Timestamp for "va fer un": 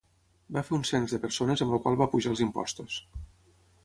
0.55-0.85